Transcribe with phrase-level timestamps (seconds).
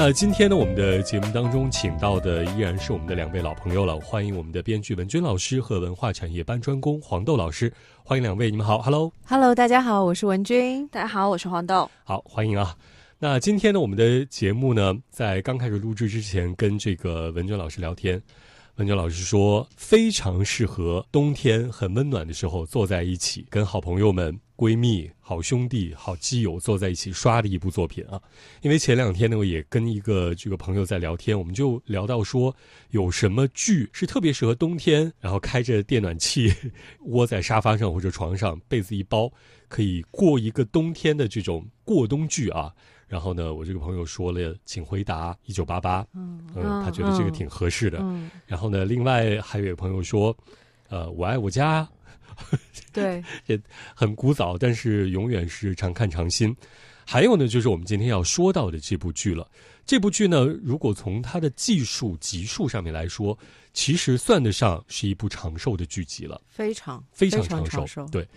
[0.00, 7.72] 那今天呢，我们的节目当中请到的依然是我们的两位老朋友了，欢迎我们的编剧文娟老师和文化产业班专工黄豆老师，
[8.04, 12.76] 欢迎两位，你们好，Hello，Hello，大家好，我是文君，大家好，我是黄豆，好，欢迎啊。
[13.18, 18.22] 那今天呢，我们的节目呢，在刚开始录制之前，跟这个文娟老师聊天。
[18.76, 28.20] 文娟老师说，非常适合冬天很温暖的时候坐在一起，跟好朋友们、闺蜜、好兄弟、好基友坐在一起刷的一部作品啊。
[28.60, 32.52] 因为前两天呢，我也跟一个这个朋友在聊天，我们就聊到说，
[32.90, 36.52] 有什么剧是特别适合冬天，然后开着电暖气，
[37.02, 39.30] 窝在沙发上或者床上，被子一包，
[39.68, 42.74] 可以过一个冬天的这种过冬剧啊。
[43.06, 46.40] 然后呢，我这个朋友说了，请回答一九八八，嗯，
[46.84, 48.04] 他觉得这个挺合适的。
[48.44, 50.36] 然后呢，另外还有一个朋友说，
[50.88, 51.88] 呃，我爱我家，
[52.92, 53.60] 对， 也
[53.94, 56.54] 很古早，但是永远是常看常新。
[57.04, 59.48] 还有呢，就是我们今天要说到的这部剧了。
[59.86, 63.38] 这部剧呢，如果从它的技术集数上面来说，
[63.72, 68.06] 其实算得上是一部长寿的剧集了，非常非常长寿。
[68.12, 68.28] 对，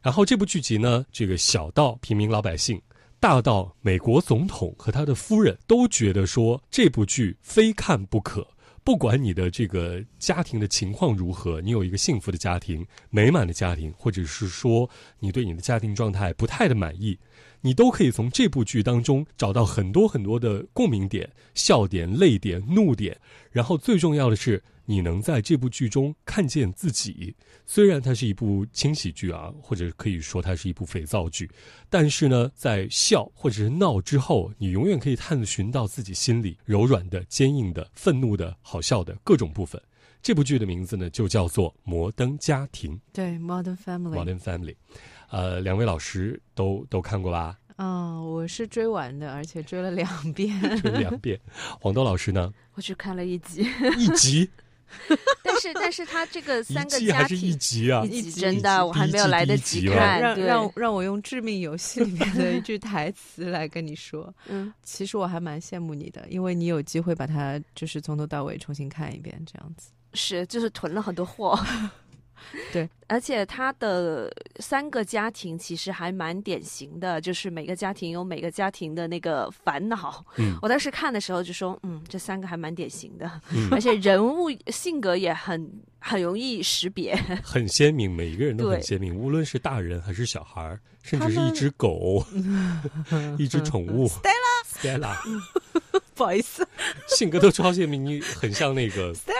[0.00, 2.80] 然后这部剧集呢，这个小到平民老百姓。
[3.20, 8.46] 大到美国总统和他的夫人都觉得说这部剧非看不可。
[8.84, 17.18] 不管你的这个家庭的情况如何，你有一个幸福的家庭、美满的家庭，或者是说你对你的家庭状态不太的满意，
[17.62, 23.18] 你都可以从这部剧当中找到很多很多的共鸣点、笑点、泪点、怒点。
[23.50, 24.62] 然后最重要的是。
[24.84, 27.34] 你能在这部剧中看见自己，
[27.66, 31.50] 虽然它是一部轻喜剧啊，或者可以说它是一部肥皂剧，
[31.88, 39.80] 但是呢，在笑或者是闹之后，你永远可以探寻到自己心里柔软的、坚硬的、愤怒的、好笑的各种部分。
[40.22, 42.96] 这部剧的名字呢，就叫做《摩登家庭》。
[43.12, 44.14] 对，Modern Family。
[44.14, 44.74] Modern Family。
[45.28, 47.58] 呃，两位老师都都看过吧？
[47.76, 50.58] 嗯，我是追完的，而且追了两遍。
[50.80, 51.38] 追两遍。
[51.80, 52.52] 黄豆老师呢？
[52.74, 53.66] 我只看了一集。
[53.98, 54.48] 一集。
[55.42, 60.20] 但是，但是他这个三个家庭一集啊，一集真的我还没有来得及看。
[60.20, 71.58] 让让让我用《致命游戏》里面的一句台词来跟你说， 嗯，其实我还蛮羡慕你的，因为你有机会把它就是从头到尾重新看一遍，这样子是就是囤了很多货。
[72.72, 80.24] 对，而且他的三个家庭其实还蛮典型的，就是每个家庭有每个家庭的那个烦恼。
[80.36, 83.30] 嗯，我当时看的时候就说，嗯，这三个还蛮典型的，
[83.70, 85.70] 而且人物性格也很
[86.06, 92.22] 很容易识别， 很鲜明，每一个人都很鲜明，无论是大人还是小孩，甚至是一只狗，
[93.38, 95.16] 一只宠物，Stella，Stella，
[96.14, 96.66] 不好意思，
[97.08, 99.32] 性格都超鲜明，你很像那个 Stella。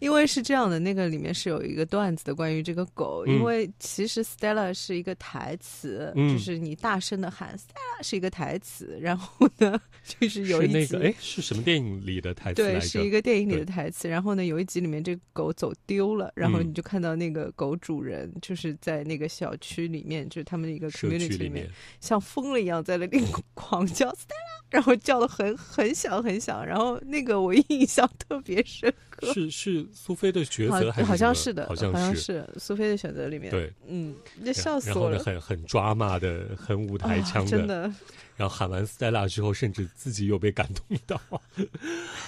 [0.00, 3.24] 因为是这样的，那个里面是有一个段子的，关于这个狗。
[3.26, 8.98] 因为其实 Stella 是一个台词，就是你大声的喊 Stella 是一个台词。
[9.00, 14.08] 然后呢，就是有一集，哎，是什么电影里的台词对，是一个电影里的台词。
[14.08, 21.68] 然后呢，有一集里面这个狗走丢了，然后你就看到那个狗主人就是在那个小区里面，就是他们的一个 community 里面，
[22.00, 24.58] 像疯了一样在那里 狂叫 Stella。
[24.70, 29.32] 然后叫的很很响很响，然后那个我 印象特别深刻。
[29.32, 31.08] 是是苏菲的抉择还是？
[31.08, 33.50] 好像是的，好像是苏菲的选择里面。
[33.50, 35.16] 对，嗯，那笑死我了。
[35.16, 37.50] 然后很很抓马的，很舞台腔的。
[37.50, 37.90] 真的。
[38.38, 41.20] 然后喊完 Stella 之后，甚至自己又被感动到。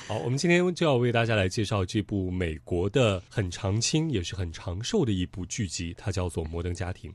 [0.09, 7.11] 好，我们今天就要为大家来介绍这部美国的很长青也是很长寿的一部剧集，它叫做《摩登家庭》。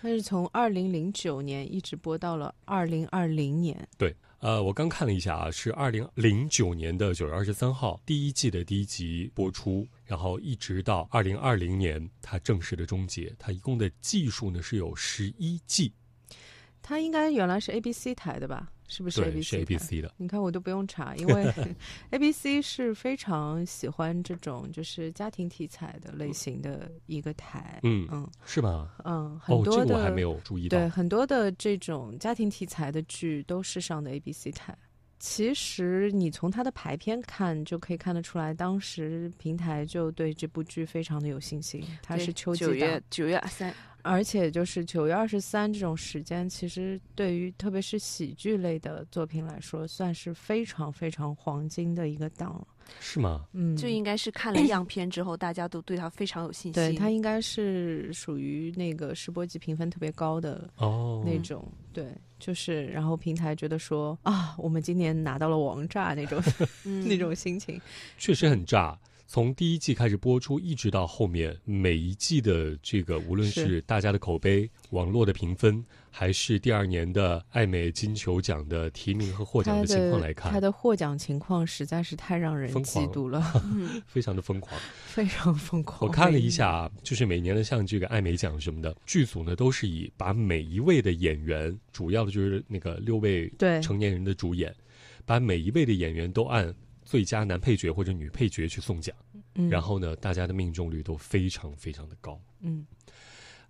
[0.00, 3.88] 它是从二零零九年一直播到了二零二零年。
[3.98, 4.14] 对。
[4.40, 13.34] 呃，我刚看了一下啊，是二零零九年的九月二十三号第一季的第一集播出，然后一直到二零二零年它正式的终结。
[13.36, 15.92] 它一共的季数呢是有十一季。
[16.88, 18.72] 它应该原来是 ABC 台的吧？
[18.86, 20.10] 是不是 ABC 的？
[20.16, 21.52] 你看我都不用查，因为
[22.08, 27.78] ABC 是非常喜欢这种就是家庭题材的类型的一个台。
[27.82, 28.90] 嗯嗯，是吗？
[29.04, 30.78] 嗯，很多的我还没有注意到。
[30.78, 34.74] 对，很多的这种家庭题材的剧都是上的 ABC 台。
[35.18, 41.84] 其实你从它的排片看就可以看得出来，当时平台就对这部剧非常的有信心。
[42.02, 43.74] 它是秋季九月九月三。
[44.02, 52.64] 而且就是九月二十三这种时间，其实对于特别是喜剧类的作品来说，算是非常非常黄金的一个档。
[53.00, 53.46] 是吗？
[53.52, 56.72] 嗯，就应该是看了样片之后，大家都对他非常有信心。
[56.72, 61.66] 对他应该是属于那个试播集评分特别高的哦那种。
[61.92, 62.06] 对，
[62.38, 66.42] 就是然后平台觉得说啊，我们今年拿到了王炸那种
[67.06, 67.80] 那种心情，
[68.18, 68.98] 确实很炸。
[69.30, 83.42] 从第一季开始播出，一直到后面每一季的这个，无论是大家的口碑、网络的评分，还是第二年的艾美金球奖的提名和获奖的情况来看，他的获奖情况实在是太让人嫉妒了，
[84.08, 86.08] 非常的疯狂， 非常疯狂。
[86.08, 93.52] 我看了一下，就是每年的像这个艾美奖什么的，剧组呢都是以把每一位的演员，主要的就是那个六位
[93.82, 94.74] 成年人的主演，
[95.26, 96.74] 把每一位的演员都按。
[97.08, 99.16] 最佳男配角或者女配角去送奖，
[99.70, 102.38] 然后呢，大家的命中率都非常非常的高。
[102.60, 102.86] 嗯，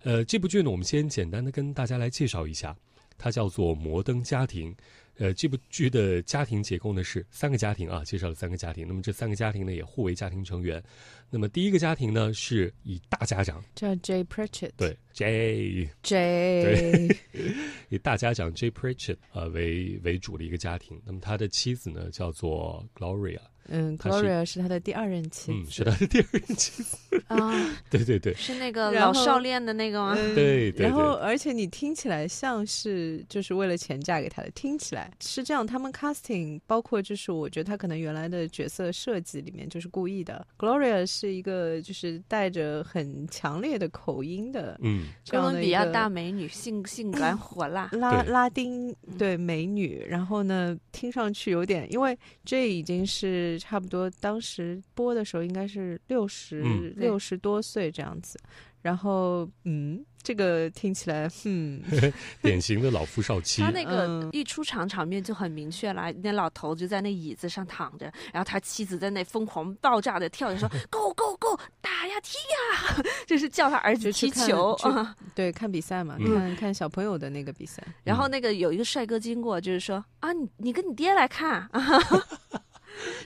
[0.03, 2.75] 呃，这部剧呢，我们先简单的跟大家来介绍一下，
[3.17, 4.75] 它叫做《摩登家庭》。
[5.19, 8.87] 呃，这部剧的家庭结构呢是三个家庭啊，介绍了三个家庭。
[8.87, 10.81] 那么这三个家庭呢也互为家庭成员。
[11.29, 17.17] 那么第一个家庭呢是以大家长叫 Jay Pritchett，对 J J，对，
[17.89, 20.99] 以大家长 Jay Pritchett 呃为为主的一个家庭。
[21.05, 23.41] 那么他的妻子呢叫做 Gloria。
[23.71, 30.15] 嗯，Gloria 是他的第二任妻，嗯，是他的第二任妻子啊， 对对对，是那个老少恋的那个吗？
[30.35, 30.85] 对对。
[30.85, 35.65] 然后，而且你听起来像是就是为了钱嫁给他的，听起来是这样。
[35.65, 40.45] 他们 casting 包括就是我觉得他可能原来的角色设计里面就是故意的。
[40.57, 50.03] Gloria 是一个就是带着很强烈的口音的，嗯，哥伦比亚大美女，性性感 火辣，拉拉丁对美女。
[50.09, 53.58] 然后呢，听上去有点，因为这已经是。
[53.59, 56.61] 差不多，当时播的时候应该是六十
[56.95, 58.39] 六十多岁这样子，
[58.81, 61.81] 然后嗯，这个听起来嗯，
[62.41, 63.61] 典型的老夫少妻。
[63.61, 77.83] 他那个一出场场面就很明确了，那老头就在那椅子上躺着，然后他妻子在那疯狂爆炸的跳着说： “Go Go Go，打呀踢呀！” 就是叫他儿子踢球啊，对，看比赛嘛，看看小朋友的那个比赛。
[78.03, 81.69] 然后那个有一个帅哥经过，就是说：“啊，你你跟你爹来看。”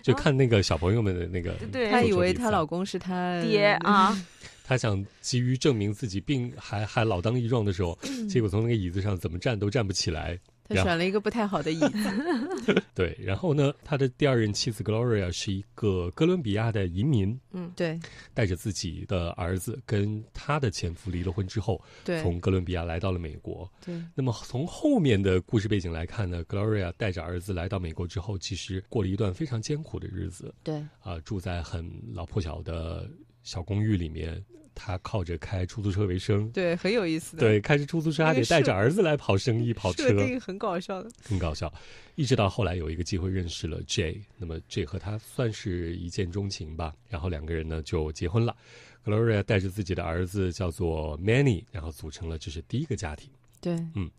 [0.02, 4.18] 就看那个小朋友们的那个，对她以为她老公是她爹啊。
[4.66, 7.98] 她想急于证明自己并还还老当益壮的时候，
[8.30, 10.40] 结果从那个椅子上怎么站都站不起来。
[10.68, 12.84] 他选了一个不太好的椅子。
[12.96, 17.38] 对，然后呢，他的第二任妻子 Gloria 是一个哥伦比亚的移民。
[17.52, 18.00] 嗯，对，
[18.34, 23.70] 带着自己的儿子跟他的前夫离了婚之后，对，从哥伦比亚来到了美国。
[23.86, 30.54] 对，那么从后面的故事背景来看呢，Gloria 带着儿子来到美国之后，其实过了一段非常艰苦的日子。
[30.64, 33.10] 对，啊，住在很老破小的
[33.44, 34.44] 小公寓里面。
[34.76, 37.42] 他靠着开出租车为生，对，很有意思的。
[37.42, 41.72] 对，开着出租车还得带着儿子来跑生意、跑车，很搞笑的，很搞笑。
[42.16, 48.56] 一直到后来有一个机会认识了 J，那么 J 和他算是一见钟情吧，然后两个人呢就结婚了。
[49.04, 53.30] Gloria 带着自己的儿子叫做 Manny，然后组成了这是第一个家庭。
[53.60, 54.10] 对，嗯，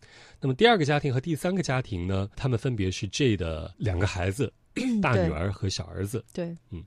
[0.40, 4.52] 那么第二个家庭和第三个家庭呢，他们分别是 J 的两个孩子，
[5.00, 6.24] 大女儿和小儿子。
[6.32, 6.84] 对，嗯。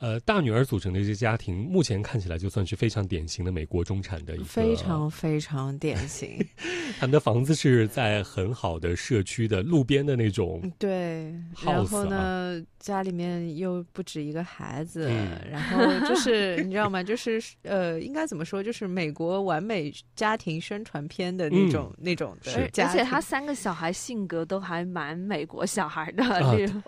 [0.00, 6.38] 呃，大女儿组成的这个家庭，目前看起来就算是非常典型的美国中产的一个，非常非常典型。
[7.00, 11.34] 他们的房子是在很好的社区的路边的那种，对。
[11.64, 15.10] 然后呢，家里面又不止一个孩子，
[15.50, 17.02] 然后就是你知道吗？
[17.02, 18.62] 就是呃，应该怎么说？
[18.62, 22.52] 就是美国完美家庭宣传片的那种那种的。
[22.54, 26.24] 而且他三个小孩性格都还蛮美国小孩的，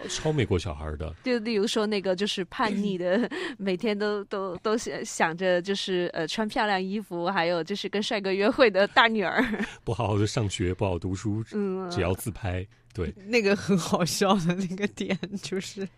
[0.08, 1.12] 超美国小孩的。
[1.24, 2.99] 就例如说那个就是叛逆。
[3.00, 3.28] 的
[3.58, 9.42] 每天都都都想想着就是呃穿漂亮衣服，还有就是跟帅哥约会的大女儿，
[9.82, 15.88] 不好好的上学，不好读书，嗯，只要自拍，对，那个很好笑的那个点就是，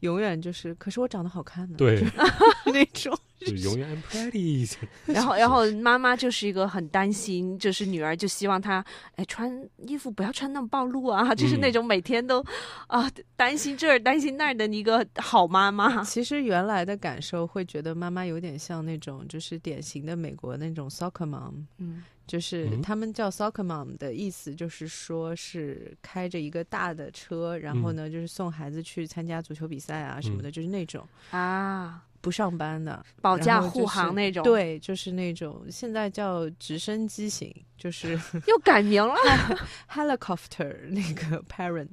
[0.00, 2.02] 永远就是，可是我长得好看呢，对，
[2.72, 3.16] 那种。
[3.42, 4.72] 就永远 pretty，
[5.04, 8.84] 然后然后妈妈就是一个很担心，就是女儿就希望她
[9.16, 12.40] 哎穿衣服不要穿那么暴露啊，就是那种每天都
[12.86, 16.04] 啊担心这儿担心那儿的一个好妈妈。
[16.04, 31.06] 其实原来的感受会觉得妈妈有点像那种就是典型的美国那种 soccer mom，嗯，就是他们叫 soccer mom 的意思就是说是开着一个大的车，然后呢就是送孩子去参加足球比赛啊什么的，就是那种。
[31.30, 32.04] 啊。
[32.22, 39.14] 不上班的保驾护航那种，对，就是那种现在叫直升机型，就是 又改名了，
[39.90, 41.88] helicopter 那个 parent，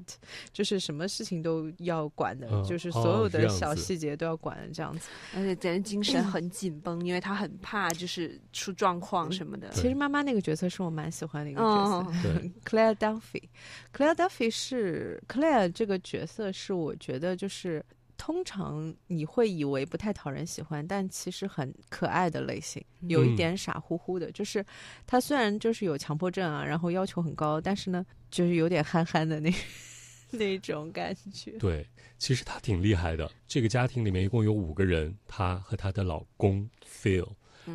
[0.52, 9.68] 就是什么事情都要管的，就是所有的小细节都要管的这样子，而且简直精神很紧绷，因为他很怕就是出状况什么的。
[9.70, 12.30] 其实妈妈那个角色是我蛮喜欢的一个角色，
[12.64, 17.84] Claire Duffy，Claire Duffy 是 Claire 这个角色是我觉得就是。
[18.20, 24.30] 通常你会以为不太讨人喜欢，但其实很可爱的类型，有一点傻乎乎的。
[24.30, 24.62] 就是
[25.06, 29.50] 他虽然就是有强迫症啊，然后要求很高，但是呢，就是有点憨憨的那
[30.30, 31.52] 那种感觉。
[31.52, 33.32] 对，其实他挺厉害的。
[33.48, 37.26] 这个家庭里面一共有五个人，她和她的老公 Phil，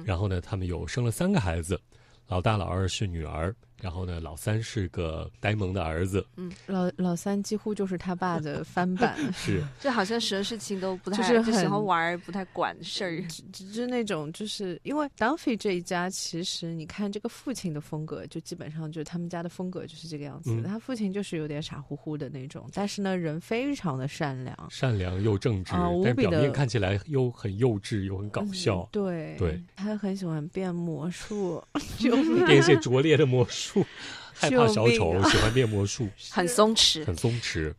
[0.04, 1.82] 然后呢，他们有生了三个孩子，
[2.28, 3.56] 老大老二是女儿。
[3.86, 6.26] 然后呢，老三是个呆萌的儿子。
[6.38, 9.16] 嗯，老老三几乎就是他爸的 翻版。
[9.32, 13.22] 是， 就好像什么事情都不太，就是喜欢玩，不太管事儿。
[13.52, 20.60] 就是那种，就是因为 Duffy 这一家，其实你看这个父亲的风格，就基本上就是他们家的风格就是这个样子。
[20.64, 25.74] 他父亲就是有点傻乎乎的那种，但是呢，人非常的善良，善良又正直，
[26.04, 28.90] 但表面看起来又很幼稚又很搞笑。
[28.92, 31.64] 对对，他很喜欢变魔术，
[32.00, 32.16] 就
[32.48, 33.75] 变一些拙劣的魔术。
[34.34, 37.74] 害怕小丑，喜欢变魔术， 很松弛，很松弛。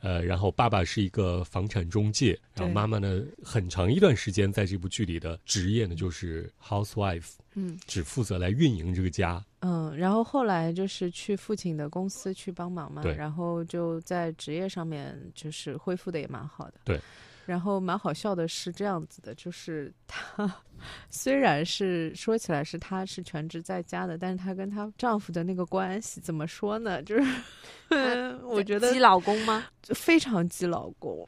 [0.00, 9.44] 呃，然后爸爸是一个房产中介，然后妈妈呢，很长一段时间在这部剧里的职业呢就是 housewife，嗯，只负责来运营这个家。
[9.58, 16.74] 嗯，然后后来就是去父亲的公司去帮忙嘛，然后就在职业上面就是恢复的也蛮好的。
[16.84, 17.00] 对。
[17.48, 20.54] 然后蛮好笑的是这样子的，就是她
[21.08, 27.02] 虽然是说起来是她是全职在家的，但是她跟她丈夫的那个关系怎么说呢？
[27.02, 27.26] 就是
[28.44, 29.64] 我觉得鸡老公吗？
[29.94, 31.26] 非常鸡老公，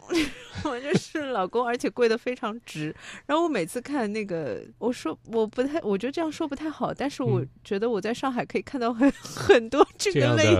[0.64, 2.94] 我就是老公，而且跪得非常直。
[3.24, 10.54] 然后我每次看那个，我说我不太，我觉得这样说不太好，但是我觉得我在上海可以看到很很多这个类。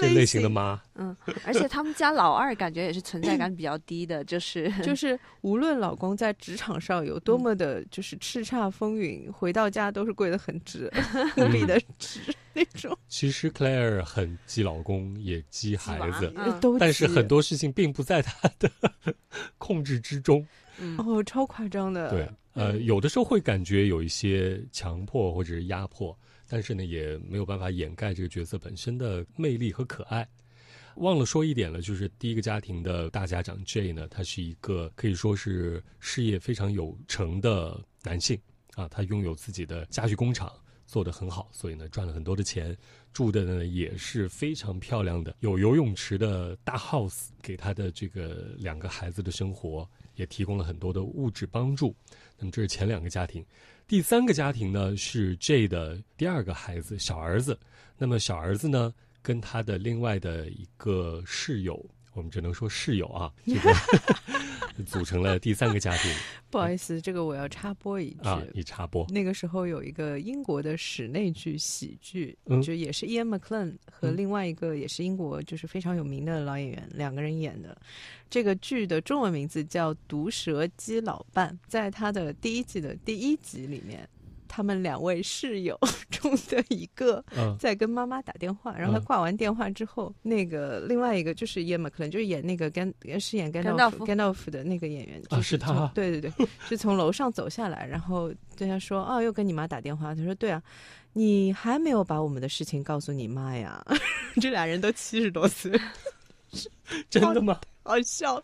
[0.00, 10.90] 这类型的妈，嗯，而且他们家老二感觉也是存在感比较低的，就是就是无论老公在职场上有多么的，就是叱咤风云，回到家都是跪得很直，
[11.36, 12.20] 无比的直
[12.52, 12.96] 那种。
[13.08, 18.70] 其实 Claire 很激老公，也激孩子，都，但是很多事情并不在他的
[19.58, 20.46] 控制之中。
[20.98, 22.10] 哦，超夸张的。
[22.10, 26.16] 对，呃，有的时候会感觉有一些强迫或者是压迫。
[26.48, 30.28] 但是呢，也没有办法掩盖这个角色本身的魅力和可爱。
[30.96, 38.40] 忘了说一点了，就是第一个家庭的大家长 J 呢，他是一个可以说是事业非常有成的男性
[38.76, 40.50] 啊，他拥有自己的家具工厂，
[40.86, 42.74] 做得很好，所以呢赚了很多的钱，
[43.12, 51.94] 住的呢也是非常漂亮的，有游泳池的大 house，给他的这个两个孩子的生活也提供了很多的物质帮助。
[52.38, 53.44] 那么这是前两个家庭。
[53.88, 57.56] 第三个家庭呢是 J 的第二个孩子小儿子，
[57.96, 63.74] 那么小儿子呢跟他的另外的一个室友，我们只能说室友啊，这个
[64.84, 66.10] 组成了第三个家庭。
[66.50, 69.06] 不好意思，这个我要插播一句啊，你插播。
[69.10, 77.76] 那个时候有一个英国的室内剧喜剧，就也是 Ian McClane 和另外一个也是英国就是非常有名的老演员两个人演的。
[78.30, 81.50] 这个剧的中文名字叫《毒蛇姬老伴》。
[81.68, 84.08] 在他的第一季的第一集里面，
[84.48, 85.78] 他们两位室友
[86.10, 87.24] 中的一个
[87.58, 100.62] 在跟妈妈打电话，然后他挂完电话之后，那个另外一个就是演嘛，可能就是演那个甘饰演甘道夫甘道夫的那个演员，就是他，对对对， 是从楼上走下来，然后对他说：“哦，又跟你妈打电话。”他说：“对啊，
[101.12, 103.84] 你还没有把我们的事情告诉你妈呀？”
[104.40, 105.72] 这俩人都七十多岁，
[107.10, 107.60] 真的吗？
[107.82, 108.42] 好笑，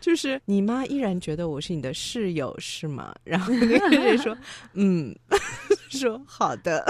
[0.00, 3.14] 就是你妈依然觉得我是你的室友是吗？
[3.24, 4.36] 然后那个人说
[4.74, 5.14] ：“嗯，
[5.90, 6.84] 说好的。”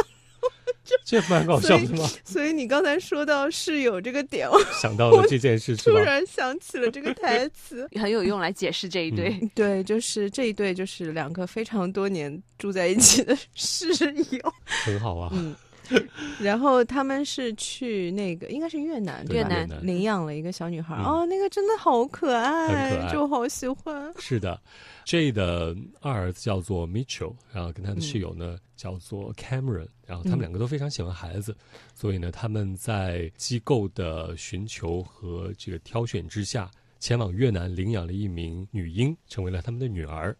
[1.06, 2.06] 这蛮搞笑的吗？
[2.24, 9.40] 所以你刚才说到室友这个点，我想到了这件事，突然想起了这个台词，很有用来解释这一对。
[9.54, 13.88] 对，就是这一对，就是两个非常多年住在一起的室
[14.30, 14.54] 友，
[14.84, 15.30] 很好啊。
[15.32, 15.56] 嗯。
[16.40, 19.68] 然后他们是去那个应该是越南，越南。
[19.82, 24.12] 领养了一个小女孩哦，那个真的好可爱，就好喜欢。
[24.18, 24.60] 是的
[25.04, 31.56] ，J 的二儿子叫做 Mitchell，然后跟他的室友呢叫做 Cameron，然后他们两个都非常喜欢孩子，
[31.94, 40.36] 所以呢他们在机构的寻求和这个挑选之下，前往越南领养了一名女婴，成为了他们的女儿。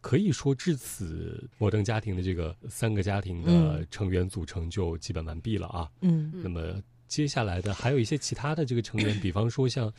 [0.00, 5.90] 可以说，至此摩登家庭的这个三个家庭的成员组成就基本完毕了啊。
[6.00, 9.92] 嗯，那么接下来的还有一些其他的这个成员，比方说像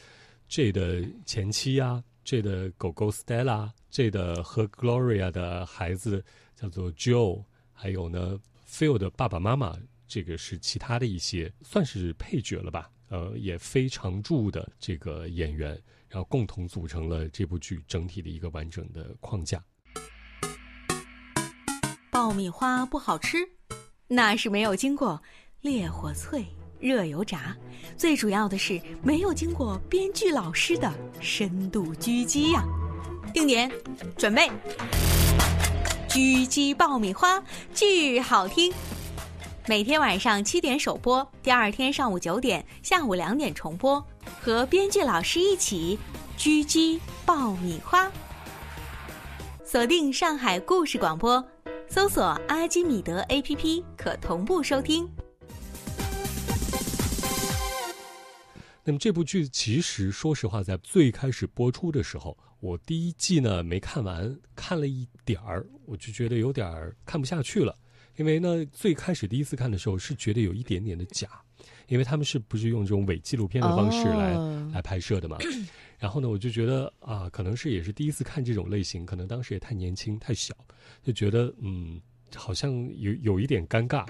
[0.47, 6.23] J 的前妻啊，J 的狗狗 Stella，J 的和 Gloria 的孩子
[6.55, 9.77] 叫做 Joe，还有呢 Phil 的爸爸妈妈，
[10.07, 12.89] 这个是其他的一些算是配角了吧？
[13.09, 15.71] 呃，也非常著的这个演员，
[16.07, 19.63] 然后共同组成了这部剧整体的一个完整的框架。
[22.29, 23.37] 爆米花不好吃，
[24.07, 25.19] 那是没有经过
[25.61, 26.45] 烈火脆、
[26.79, 27.57] 热油炸，
[27.97, 32.63] 最主要的是没有经过编剧老师的深度狙击呀！
[33.33, 33.71] 定点，
[34.15, 34.47] 准备，
[36.07, 37.43] 狙击爆米花，
[37.73, 38.71] 巨好听！
[39.67, 44.05] 每天晚上七点首播，第二天上午九点、下午两点重播，
[44.39, 45.97] 和编剧老师一起
[46.37, 48.07] 狙击爆米花。
[49.65, 51.43] 锁定上海故事广播，
[51.91, 55.09] 搜索阿基米德 APP 可同步收听。
[58.83, 67.75] 那么这部剧其实说实话，在最开始播出的时候，我第一季呢没看完，看了一点儿，我就觉得有点看不下去了。
[68.19, 71.29] 因为呢，最开始第一次看的时候是觉得有一点点的假，
[71.87, 74.33] 因为他们是不是用这种伪纪录片的方式来
[74.73, 75.37] 来拍摄的嘛？
[75.97, 80.53] 然后呢，我就觉得啊，可能是也是第一次看这种类型，可能当时也太年轻太小，
[81.01, 82.01] 就觉得嗯，
[82.35, 84.05] 好像有有一点尴尬。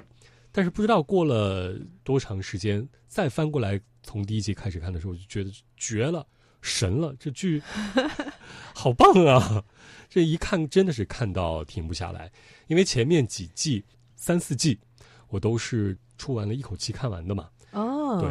[0.51, 6.25] 但是不知道过了多长时间，再翻过来从第一集开始看的时候，我就觉得绝了，
[6.63, 7.61] 神了，这剧
[8.73, 9.63] 好棒啊！
[10.09, 12.31] 这一看真的是看到停不下来，
[12.65, 13.85] 因为前面几季。
[14.19, 14.77] 三四季，
[15.29, 17.49] 我都是出完了一口气看完的嘛。
[17.71, 18.29] 哦，对，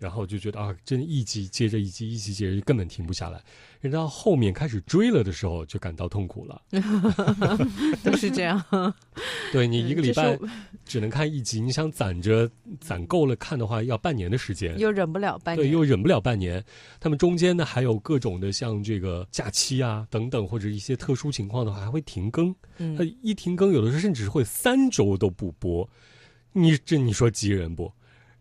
[0.00, 3.38] 然后就觉得啊，真一集接着一集，一集接着根本停不下来。
[3.82, 6.62] 人到后面开始追了的时候，就感到痛苦了。
[8.02, 8.64] 都是这样。
[9.52, 10.38] 对你 一个礼拜
[10.86, 16.64] 只能看一集，你想攒着攒够了看的话，要半年的时间，又忍不了半年，对，又忍不了半年。
[16.98, 22.54] 他们中间呢还有各种的，像这个假期啊等等，或者一些特殊情况的话，还会停更。
[22.78, 25.86] 嗯，他一停更，有的时候甚至会三周都不播。
[26.52, 27.92] 你这你说急人不？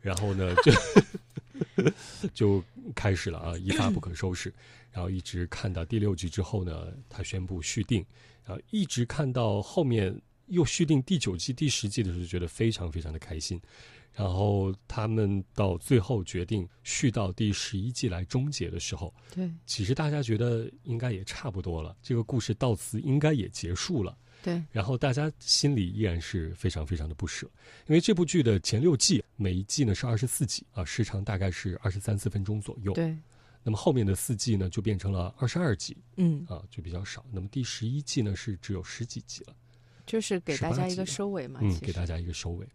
[0.02, 0.72] 然后呢就
[2.34, 2.64] 就
[2.96, 4.54] 开始了啊，一发不可收拾。
[4.92, 8.04] 然后一直看到第六集之后呢，他宣布续订，
[8.44, 13.62] 然后一直看到后面又续订第九季、第十季的时候，觉得非常非常的开心。
[14.12, 24.18] 然后他们到最后决定续到第十一季来终结的时候，对，其实大家觉得应该也差不多了，这个故事到此应该也结束了。
[24.42, 27.46] 对，然后大家心里依然是非常非常的不舍，
[27.88, 32.94] 因为这部剧的前六季每一季呢是二十四集啊，时长大概是二十三四分钟左右。
[32.94, 33.16] 对。
[33.62, 37.26] 那么后面的四季呢，就变成了二十二集，嗯啊，就比较少。
[37.30, 39.54] 那么第十一季呢，是只有十几集了，
[40.06, 42.66] 就是给大家一个收尾嘛，嗯，给大家一个收尾。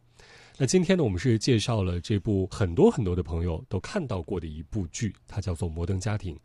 [0.59, 6.37] 那今天呢，我们是介绍了这部很多很多的朋友都看到过的一部剧，它叫做《摩登家庭》。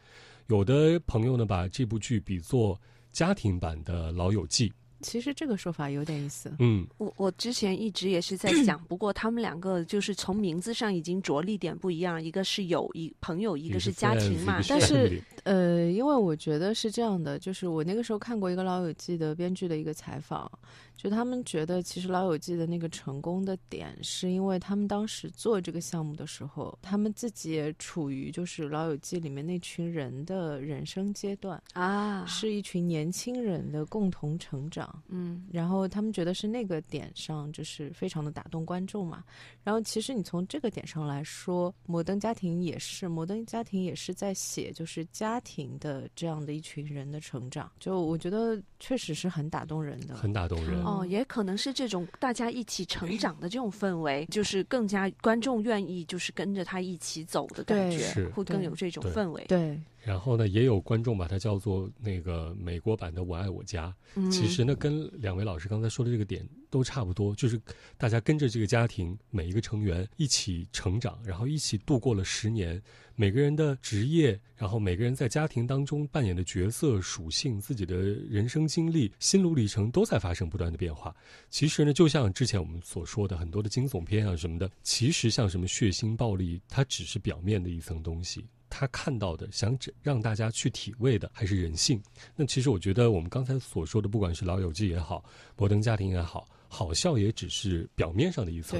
[0.47, 2.79] 有的朋友呢，把这部剧比作
[3.11, 4.69] 家庭版的《老友记》。
[5.01, 6.51] 其实这个说法有点意思。
[6.59, 14.61] 嗯，我我之前一直也是在想，不过他们两个就是从名字上已经着力点不一样，一个是友谊朋友，一个是家庭嘛。
[14.67, 20.49] 但是呃，因为我觉得是这样的，就是我那个时候看过一个《老友记》的编剧的一个采访。
[20.97, 34.88] 就他们觉得，其实《老友记》的那个成功的点，是因为他们当时做这个项目的时候，他们自己也处于就是《老友记》里面那群人的人生阶段啊，是一群年轻人的共同成长。
[35.07, 39.23] 嗯，然后他们觉得是那个点上，就是非常的打动观众嘛。
[39.63, 47.71] 然后其实你从这个点上来说，《摩登家庭》也是，《摩登家庭》也是在写就是家庭的这样的一群人的成长。
[47.79, 50.83] 就我觉得确实是很打动人的，很打动人。
[50.83, 59.45] 哦，也可能是这种大家一起成长的这种氛围，就是更加观众愿意就是跟着他一起走的感觉，会更有这种氛围。
[59.47, 59.79] 对。
[60.01, 63.93] 然后呢，也有观众把它叫做那个美国版的《我爱我家》。
[64.31, 67.59] 其实呢，跟两位老师刚才说的这个点都差不多，就是
[67.97, 72.81] 大家跟着这个家庭每一个成员一起成长，然后一起度过了十年。
[73.15, 81.13] 每个人的职业，然后每个人在家庭当中扮演的角色、属性、自己的人生经历、心路历程都在发生不断的变化。
[81.49, 88.45] 其实呢，就像之前我们所说的很多的惊悚片啊什么的，其实像什么血腥暴力，它只是表面的一层东西。
[88.69, 92.01] 他看到的，想让大家去体味的，还是人性。
[92.35, 95.23] 那其实我觉得，我们刚才所说的，不管是《老友记》也好，
[95.57, 98.79] 《摩登家庭》也好，好笑也只是表面上的一层。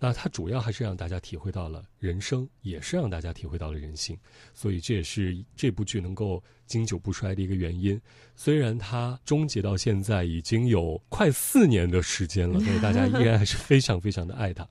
[0.00, 4.16] 那它主要还是让大家体会到了人生，也是让大家体会到了人性。
[4.54, 8.00] 所以这也是这部剧能够经久不衰的一个原因。
[8.36, 14.64] 虽然它终结到现在已经有快四年的时间了，但是大家依然还是非常非常的爱它。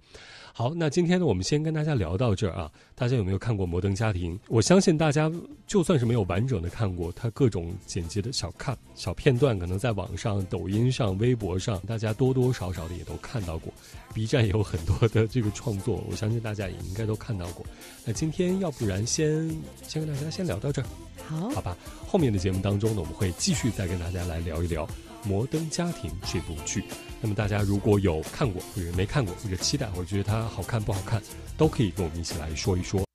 [0.57, 2.67] 好，那今天呢，我们先跟大家聊到这儿啊。
[2.95, 4.35] 大家有没有看过《摩登家庭》？
[4.47, 5.31] 我相信大家
[5.67, 13.71] 就算是没有完整的看过，它各种剪辑的小 cut 小片段，可能在网上、抖音上、微博上，大家多多少少的也都看到过。
[14.15, 17.63] B 站也有很多的这个创作，我相信大家也应该都看到过。
[18.03, 19.47] 那今天要不然先
[19.83, 20.85] 先跟大家先聊到这儿，
[21.23, 21.77] 好，好吧。
[22.07, 24.87] 后面的节目当中呢，我们会继续再跟大家来聊一聊
[25.27, 26.83] 《摩登家庭》这部剧。
[27.19, 31.21] 那么大家如果有看过或者没看过，或者期待或者觉得它好看不好看，
[31.57, 33.06] 都可以跟我们一起来说一说。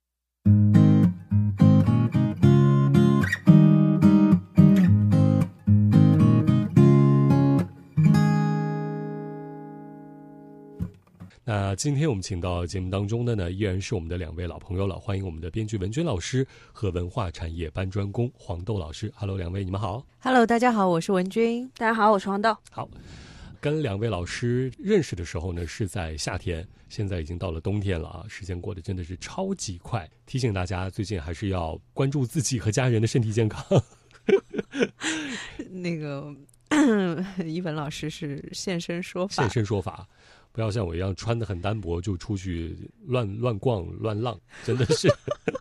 [11.73, 19.11] 那今天我们请到节目当中的呢，依然是我们的两位老朋友了，欢迎我们的编剧文娟老师和文化产业搬砖工黄豆老师。
[19.17, 20.07] Hello，两位，你们好。
[20.19, 21.67] Hello，大家好，我是文君。
[21.79, 22.55] 大家好，我是黄豆。
[22.71, 22.87] 好，
[23.59, 30.07] 跟两位老师认识的时候呢，是在夏天，现在已经到了冬天了啊，时间过得真的是超级快。
[30.27, 33.65] 提醒大家，最近还是要关注自己和家人的身体健康。
[35.73, 36.37] 那个
[37.47, 40.07] 一文老师是现身说法，现身说法。
[40.53, 45.09] 不要像我一样穿的很单薄就出去乱乱逛乱浪， 真的是，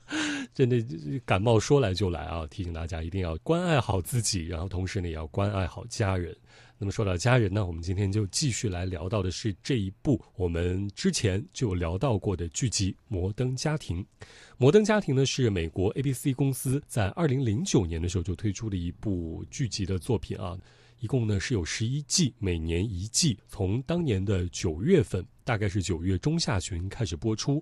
[0.54, 0.84] 真的
[1.25, 2.45] 感冒说来就来啊！
[2.47, 6.36] 提醒大家一定要关爱好自己，然后同时呢也要关爱好家人。
[6.77, 13.97] 那么说到家人呢，我们今天就继续来聊到的是这一部我们之前就聊到过的剧集《摩登家庭》。
[14.58, 20.58] 《摩登家庭》呢是美国 ABC 公司在二零零九年的时候就推出的一部剧集的作品啊。
[21.01, 27.61] 一共呢是有十一季，每年一季，从当年的九月份，大概是九月中下旬开始播出，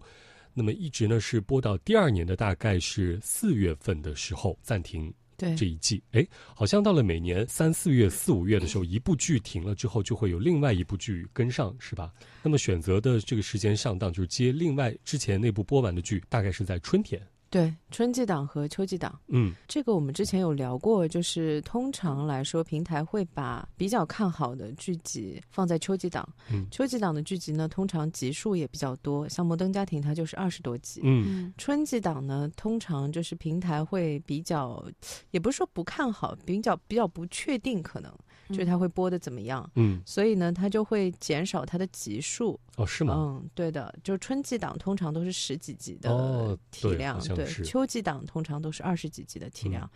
[0.53, 5.11] 那么一直呢是播到第二年的大概是四月份的时候暂停。
[5.37, 12.11] 对这一季，哎，好像到了每年三四月、四五月的时候，一部剧停了之后，就会有另外一部剧跟上，是吧？
[12.43, 17.25] 那么选择的这个时间上档，就是接另外之前那部播完的剧，大概是在春天。
[17.49, 26.27] 对春季档和秋季档，嗯，这个我们之前有聊过，就是通常来说，平台会把比较看好的剧集放在秋季档。
[26.51, 31.01] 嗯，秋季档的剧集呢，通常集数也比较多，像《摩登家庭》它就是二十多集。
[31.03, 34.83] 嗯，春季档呢，通常就是平台会比较，
[35.31, 38.13] 也不是说不看好，比较比较不确定可能。
[38.49, 39.69] 就是它会播的怎么样？
[39.75, 42.59] 嗯，所以呢，它就会减少它的集数。
[42.75, 43.13] 哦，是吗？
[43.17, 49.89] 嗯，对的，就春季档通常都是十几集的体量，对，秋季档通常都是二十几集的体量。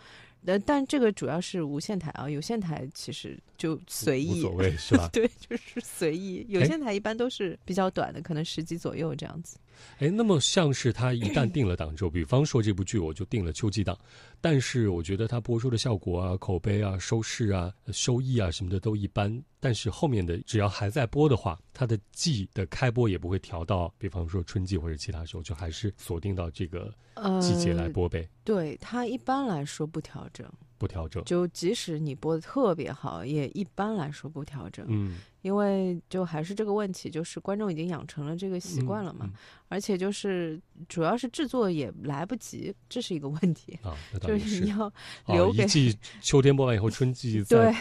[0.45, 5.10] 呃，但这个主要是无线台啊，有线台其实就随意，无所 谓是吧？
[5.13, 6.45] 对，就是随意。
[6.49, 9.58] 有线台一般都是比较短的，可能十集左右这样子。
[9.99, 13.97] 哎，那么像是他一旦定了档之后，比方说这部剧我就定了秋季档，
[14.39, 26.93] 但是我觉得它播出的效果啊、口碑啊、收视啊、收益啊什么的都一般，但是后面的只要还在播的话，它的季的开播也不会调到，比方说春季或者其他时候，就还是锁定到这个
[27.39, 28.28] 季节来播呗。
[28.43, 30.45] 对，它一般来说不调整。
[30.78, 34.86] 不调整，就即使你播的特别好，也一般来说不调整。
[34.89, 39.32] 嗯，因为就还是这个问题，就是观众已经养成了这个习惯了嘛，
[39.69, 43.95] 而且就是主要是制作也来不及，这是一个问题啊。
[44.28, 44.91] 就是你要
[45.28, 47.73] 留给季秋天播完以后，春季 再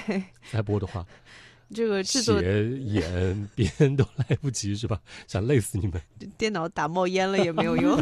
[0.52, 1.04] 再播的话。
[1.74, 5.00] 这个制作演 编都来不及是吧？
[5.26, 6.00] 想累死你们！
[6.36, 7.98] 电脑打冒烟了也没有用。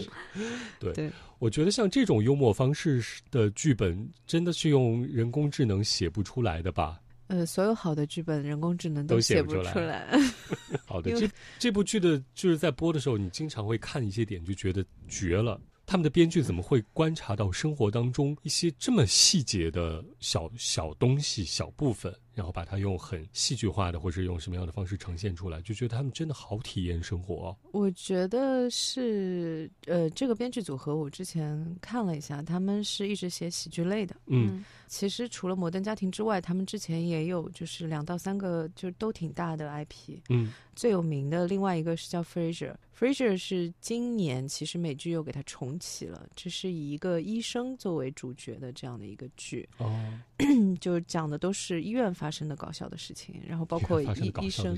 [0.78, 7.00] 对，我觉得像这种幽默方式的剧本，真的是用人工智能写不出来的吧？
[7.28, 10.16] 呃，所有好的剧本，人工智能都写不出来。
[10.86, 15.60] 好的，这这部剧的就是在播的时候，你经常会看一些点，就觉得绝了。
[15.84, 22.12] 他们的编剧怎么会观察到生活当中一些这么细节的小小东西、小部分？
[22.36, 27.56] 然后把它用很戏剧化的，或是用什么样的方式呈现出来，就觉得他们真的好体验生活。
[27.72, 34.14] 我觉得是，呃，这个编剧组合我之前看了一下，他们是一直写喜剧类的。
[34.26, 40.18] 嗯，其实除了《摩登家庭》之外，他们之前也有就是两到三个就都挺大的 IP。
[40.28, 49.66] 嗯，最有名的另外一个是叫《Fraser》，Fraser 是今年其实美剧又给它重启了，这是以一个医生作为主角的这样的一个剧。
[49.78, 50.12] 哦，
[50.82, 52.25] 就讲的都是医院发。
[52.26, 54.76] 发生的搞笑的事情，然后包括医医生，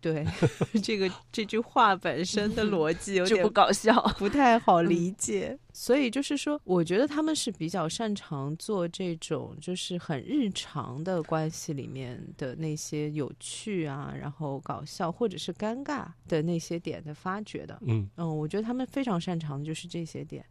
[0.00, 0.24] 对
[0.82, 5.58] 这个这句话本身的逻辑有 点不搞笑，不太好理解。
[5.74, 17.78] 所以就是说，我觉得他们是比较擅长做这种就是很日常的关系里面的那些有趣啊，然后搞笑或者是尴尬的那些点的发掘的。
[17.82, 20.42] 嗯嗯，我觉得他们非常擅长的就是这些点。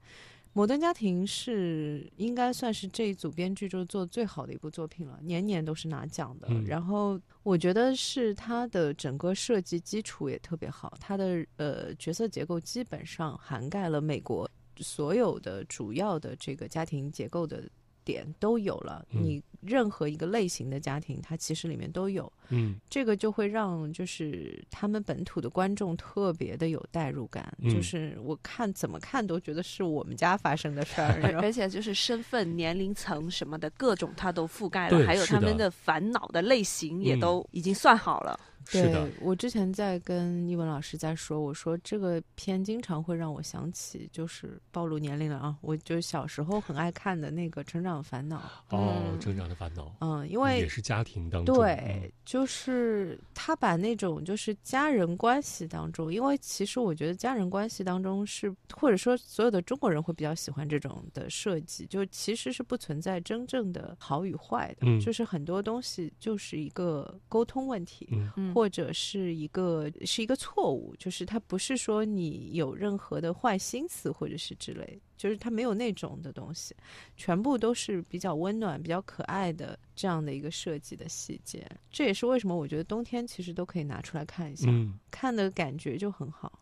[0.56, 6.48] 摩登家庭是应该算是这一组编剧就做最好的一部作品了，年年都是拿奖的。
[6.66, 17.62] 然后我觉得是它的整个设计基础也特别好，它的呃角色结构基本上涵盖了美国所有的主要的这个家庭结构的。
[18.06, 22.32] 点都有了，你任何一个类型的家庭，它其实里面都有。
[22.50, 35.66] 嗯，这个就会让就是他们本土的观众特别的有代入感，就是我看怎么看都觉得是我们家发生的事儿，而且就是身份、年龄层什么的各种，它都覆盖了，还有他们的。
[35.72, 38.40] 烦恼的类型也都已经算好了。
[38.68, 48.42] 是的，我之前在跟一文老师在说，我说这个片经常会让我想起，就是暴露年龄了啊，我就小时候很爱看的那个《成长烦恼》。
[48.76, 49.96] 哦，成长的烦恼。
[50.02, 51.56] 嗯，因为也是家庭当中。
[51.56, 68.10] 对，就是他把那种就是家人关系当中，因为其实我觉得家人关系当中是，或者说所有的中国人会比较喜欢这种的设计，就其实是不存在真正的好与坏的，就是很多东西就是一个沟通问题。
[68.36, 68.55] 嗯。
[68.56, 76.74] 或者是一个是一个错误，就是他不是说你有任何的坏心思或者是之类，就是他没有那种的东西，
[77.18, 81.70] 全部都是比较温暖、比较可爱的这样的一个设计的细节。
[81.92, 84.70] 这也是为什么我觉得冬天其实都可以拿出来看一下，
[85.12, 86.58] 看的感觉就很好。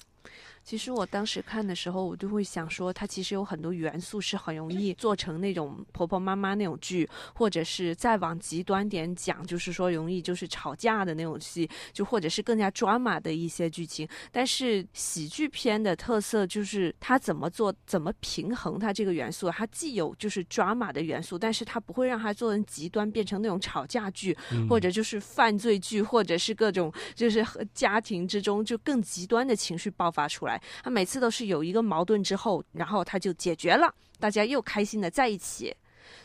[0.63, 14.07] 其实我当时看的时候，我就会想说，它其实有很多元素是很容易做成那种婆婆妈妈那种剧，或者是再往极端点讲，就是说容易就是吵架的那种戏，就或者是更加 drama 的一些剧情。
[14.31, 24.35] 但是喜剧片的特色就是它怎么做，怎么平衡它这个元素，它既有就是 drama 的元素，但是它不会让它做成极端，变成那种吵架剧，
[24.69, 30.52] 或者就是犯罪剧，或者是各种就是和家庭之中就更极端的情绪爆发出来。
[30.83, 35.75] 他每次都是有一个矛盾之后，然后他就解决了，大家又开心的在一起。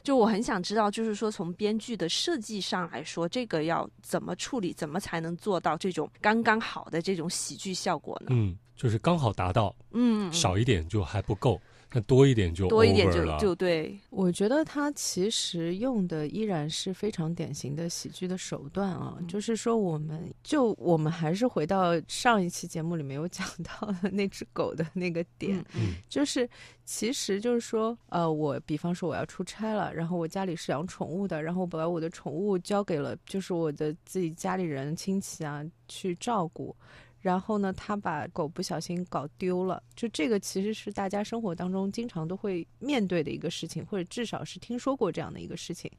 [0.03, 8.29] 就我很想知道，就是说从编剧的设计上来说，这个要怎么处理，怎么才能做到这种刚刚好的这种喜剧效果呢？
[8.31, 11.61] 嗯，就是刚好达到，嗯，少一点就还不够。
[11.91, 25.65] 那多一点就多一点就就对，我觉得他其实用的依然是非常典型的喜剧的手段啊，就是说，我们就我们还是回到上一期节目里面有讲到的那只狗的那个点，
[26.11, 26.47] 就是
[26.85, 36.77] 其实就是说，呃，我比方说我要出差了，然后我家里是养宠物的，然后我把我的宠物交给了就是我的自己家里人亲戚啊去照顾。
[37.21, 45.91] 然后呢，他把狗不小心搞丢了，就这个其实是大家生活当中经常都会面对的一个事情，或者至少是听说过这样的一个事情。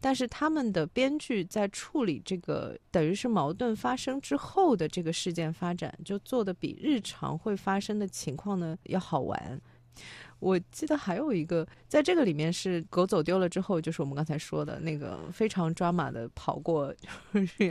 [0.00, 9.60] 但是他们的编剧在处理这个等于是矛盾发生之后的这个事件发展，就做的比日常会发生的情况呢要好玩。
[10.38, 16.94] 我记得还有一个，在这个里面是狗走丢了之后，就是我们刚才说的那个非常抓马的跑过，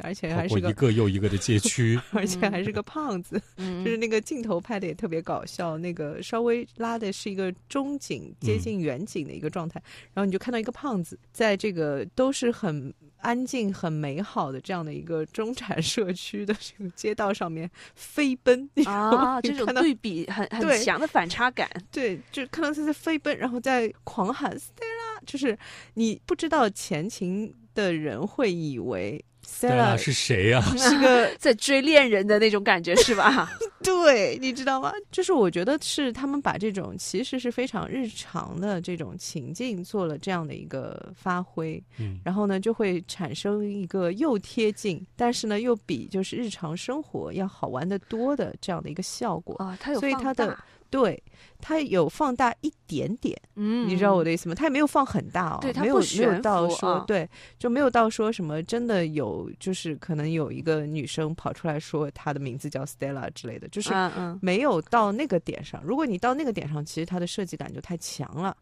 [0.02, 9.82] 而且还是一个又一个的街区， 而且还是个胖子， 就是那个镜头拍的也特别搞笑，那个稍微拉的是一个中景接近远景的一个状态，
[10.13, 12.93] 然后你就看到一个胖子在这个都是很。
[13.23, 21.69] 安静、很美好的这样的一个中产社区的这个街道上面飞奔啊，这种对比很很强的反差感。
[21.89, 25.58] 对，就看到他在飞奔，然后在狂喊 Stella，就是
[25.96, 29.24] 你不知道前情的人会以为。
[29.46, 30.62] Stella 是谁呀？
[30.78, 33.52] 是个 在追恋人的那种感觉，是吧？
[33.84, 34.89] 对，你知道吗？
[35.12, 49.78] 就是我觉得是他们把这种其实是非常日常的这种情境做了这样的一个发挥，嗯，然后呢就会产生一个又贴近，但是呢又比就是日常生活要好玩的多的这样的一个效果啊。
[49.80, 50.58] 它有所以它的
[51.02, 51.24] 对。
[51.66, 54.56] 它有放大一点点，嗯，你知道我的意思吗？
[54.56, 63.94] 它也没有放很大哦，对，没有没有到说对，就没有到说什么真的有，就是可能有一个女生跑出来说她的名字叫 Stella 之类的，就是
[64.42, 65.82] 没有到那个点上。
[65.86, 68.54] 如果你到那个点上，其实它的设计感就太强了。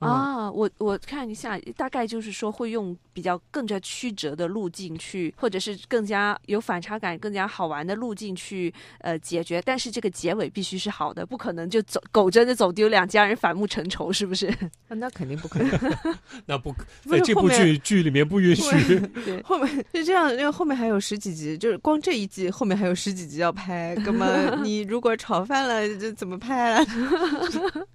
[0.00, 14.52] 啊，我我看一下，大概就是说会用比较更加曲折的路径去，或者是更加有反差感、更加好玩的路径去呃解决，但是这个结尾必须是好的，不可能就走狗真的走丢，两家人反目成仇，是不是？
[14.88, 15.96] 那肯定不可能，
[16.44, 16.74] 那不
[17.10, 19.00] 在这部剧剧里面不允许。
[19.24, 26.86] 对， 后面是这样，因为后面还有十几集，就是光这一季后面还有十几集要拍，那么你如果炒饭了，这怎么拍了？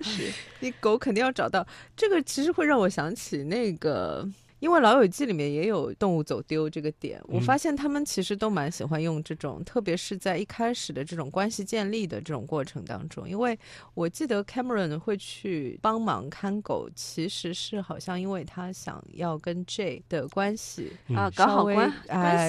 [0.02, 1.66] 是你狗肯定要找到。
[1.96, 4.28] 这个其实会让我想起那个，
[4.60, 7.22] 因为《老友记》里面也有动物走丢这个点。
[7.26, 13.30] 我发现他们其实都蛮喜欢用这种，特别是在一开始的这种关系建立的这种过程当中。
[13.30, 13.58] 因为
[13.94, 21.92] 我记得 Cameron 会去帮忙看狗，其实是好像因为他想要跟 J 的关系啊搞好关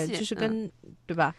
[0.06, 0.70] 系，就是跟
[1.06, 1.34] 对吧？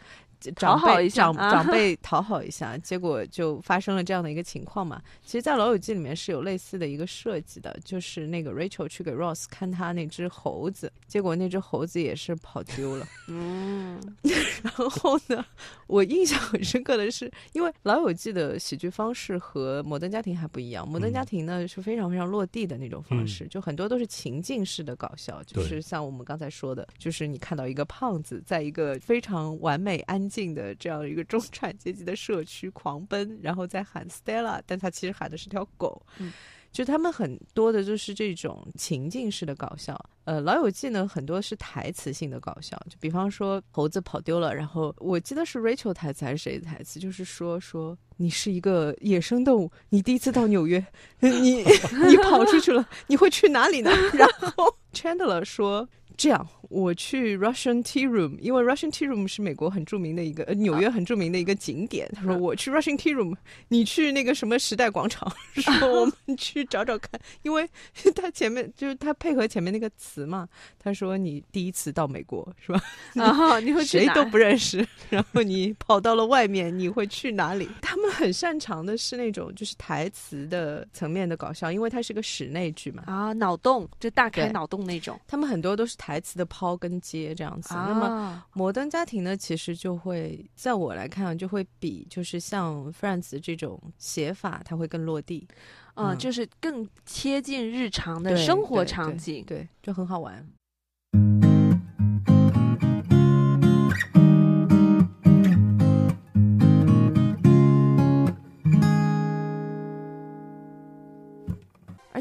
[0.56, 5.00] 讨好一下，长长辈 讨好一下，结果就发生了这样的一个情况嘛。
[5.24, 13.06] 其实，在《老友记》里面是有类似的一个设计的，就是那个 Rachel 去给 Ross 看他那只猴子，结果那只猴子也是跑丢了。
[13.28, 14.00] 嗯，
[14.62, 15.44] 然后呢，
[15.86, 30.29] 我印象很深刻的是，因为《老友记》的喜剧方式和《摩登家庭》还不一样，《摩登家庭》呢是非常非常落地的那种方式，就很多都是情境式的搞笑，就是像我们刚才说的，就是你看到一个胖子在一个非常完美安。
[30.30, 36.00] 近的这样一个中 产阶级的社区狂奔，然后再喊 Stella，但他其实喊的是条狗。
[36.18, 36.32] 嗯。
[36.72, 50.86] 就他们很多的就是这种情境式的搞笑，呃，《老友记》呢很多是台词性的搞笑，就比方说猴子跑丢了，然后我记得是 Rachel 台词还是谁的台词，就是说说你是一个野生动物，你第一次到纽约，
[51.18, 51.64] 你
[52.06, 53.90] 你跑出去了，你会去哪里呢？
[54.14, 55.88] 然后 Chandler 说。
[56.20, 62.06] 这样，我去 Russian Tea Room，因为 Russian Tea Room 是美国很著名的一个，呃，纽约很著名的一个景点。
[62.14, 63.34] 他说我去 Russian Tea Room，
[63.68, 67.18] 你去那个什么时代广场，说 我们去找找看。
[67.40, 67.66] 因为
[68.14, 70.46] 他前面就是他配合前面那个词嘛。
[70.78, 72.82] 他说你第一次到美国是吧？
[73.14, 77.66] 然后你会谁都不认识，然后你跑到了外面，你会去哪里？
[77.80, 83.04] 他们很擅长的是那种就是台词的层面的搞笑，因为它是个室内剧嘛。
[83.06, 85.18] 啊，脑洞就大开脑洞那种。
[85.26, 86.09] 他们很多都是台。
[86.10, 95.46] 台词的抛跟接这样子，那么摩登家庭呢，其实就会在我来看，就会比就是像 Friends 这种写法，它会更落地，
[95.94, 100.44] 嗯，就是更贴近日常的生活场景，对，就很好玩。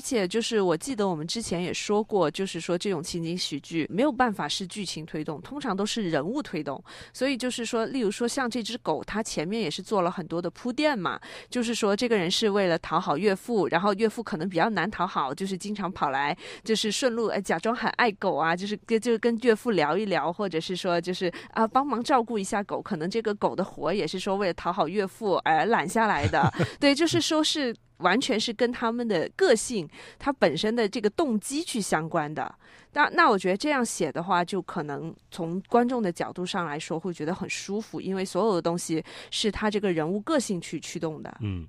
[0.09, 6.83] 且就是我记得我们之前也说过，就是说这种情景喜剧没有办法是剧情推动，通常都是人物推动。
[7.13, 11.19] 所以就是说，例如说像这只狗，它前面也是做了很多的铺垫嘛。
[11.47, 22.81] 就是说这个人是为了讨好岳父，然后岳父可能比较难讨好，就是经常跑来，就是顺路哎假装很爱狗啊，就是跟就是跟岳父聊一聊，或者是说就是啊帮忙照顾一下狗。
[22.81, 26.51] 可能这个狗的活也是说为了讨好岳父而揽下来的。
[26.81, 27.75] 对，就是说是。
[27.99, 32.53] 完全是跟他们的个性、他本身的这个动机去相关的。
[32.91, 41.37] 那那我觉得这样写的话，就可能从观众的角度上来说会觉得很舒服，因为所有的东西是他这个人物个性去驱动的。
[41.41, 41.67] 嗯，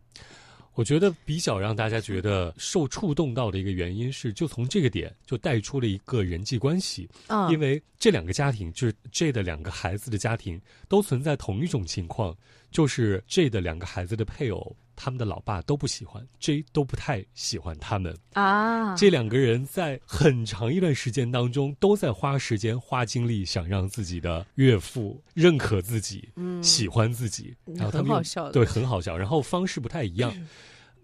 [0.73, 7.07] 我觉得比较让大家觉得受触动到的一个原因是，就从这个点就带出了一个人际关系。
[7.27, 12.35] 啊，因为这两个家庭就是 J 的两个孩子的家庭，都存在同一种情况，
[12.71, 14.75] 就是 J 的两个孩子的配偶。
[15.03, 18.95] 他们的老爸都不喜欢，J 都不太喜欢他们啊。
[18.97, 27.57] 这两个人在很长一段时间当中都在花时间、花精力，想让自己的岳父认可自己、嗯喜欢自己。
[27.65, 30.31] 然后他们对很好笑，然后方式不太一样。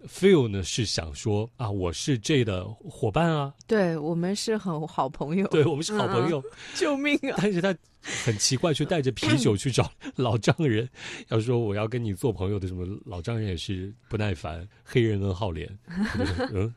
[0.06, 6.40] Phil 呢是想说啊，我是 J 的伙伴啊，对我们是很好朋友，对我们是好朋友，
[6.74, 7.35] 救命啊！
[7.38, 7.74] 但是他
[8.25, 10.88] 很奇怪，去带着啤酒去找 老丈人，
[11.29, 15.69] 要说我要跟你做朋友的什么，老丈人也是不耐烦，黑人跟浩脸，
[16.53, 16.75] 嗯，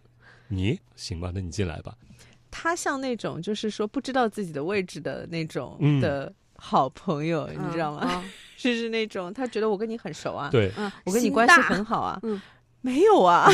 [0.48, 1.96] 你行吧，那你进来吧。
[2.52, 8.24] 他像那种就是说不知道自己的位置的那种的好朋友，你知道吗？
[8.58, 10.72] 就是那种他觉得我跟你很熟啊，对，
[11.06, 12.42] 我跟你关系很好啊，嗯。
[12.82, 13.52] 没有啊，